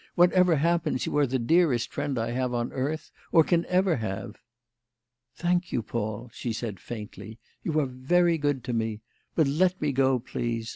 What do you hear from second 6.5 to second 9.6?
said faintly. "You are very good to me. But